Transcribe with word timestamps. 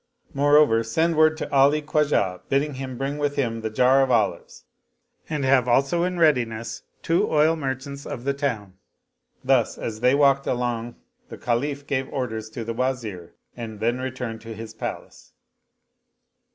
Moreover 0.33 0.81
send 0.83 1.15
word 1.15 1.37
to 1.37 1.51
Ali 1.53 1.79
Khwajah 1.83 2.41
bidding 2.49 2.73
him 2.73 2.97
bring 2.97 3.19
with 3.19 3.35
him 3.35 3.61
the 3.61 3.69
jar 3.69 4.01
of 4.01 4.09
olives, 4.09 4.63
and 5.29 5.45
have 5.45 5.67
also 5.67 6.03
in 6.05 6.17
readiness 6.17 6.81
two 7.03 7.29
oil 7.31 7.55
merchants 7.55 8.07
of 8.07 8.23
the 8.23 8.33
town." 8.33 8.79
Thus 9.43 9.77
as 9.77 9.99
they 9.99 10.15
walked 10.15 10.47
along 10.47 10.95
the 11.29 11.37
Caliph 11.37 11.85
gave 11.85 12.09
orders 12.09 12.49
to 12.49 12.63
the 12.63 12.73
Wazir 12.73 13.35
and 13.55 13.79
then 13.79 13.99
returned 13.99 14.41
to 14.41 14.55
his 14.55 14.73
palace. 14.73 15.33